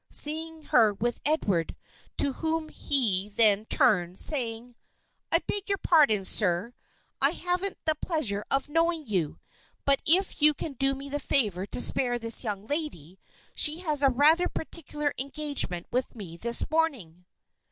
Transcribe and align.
seeing 0.09 0.63
her 0.63 0.91
with 0.91 1.21
Edward, 1.25 1.75
to 2.17 2.33
whom 2.33 2.69
he 2.69 3.29
then 3.29 3.65
turned, 3.65 4.17
saying: 4.17 4.73
"I 5.31 5.37
beg 5.45 5.69
your 5.69 5.77
pardon, 5.77 6.25
sir; 6.25 6.73
I 7.21 7.29
haven't 7.29 7.77
the 7.85 7.93
pleasure 7.93 8.43
of 8.49 8.67
knowing 8.67 9.05
you; 9.05 9.39
but 9.85 10.01
if 10.07 10.41
you 10.41 10.55
can 10.55 10.73
do 10.73 10.95
me 10.95 11.07
the 11.09 11.19
favor 11.19 11.67
to 11.67 11.79
spare 11.79 12.17
this 12.17 12.43
young 12.43 12.65
lady 12.65 13.19
she 13.53 13.81
has 13.81 14.01
a 14.01 14.09
rather 14.09 14.47
particular 14.49 15.13
engagement 15.19 15.85
with 15.91 16.15
me 16.15 16.35
this 16.35 16.67
morning." 16.71 17.27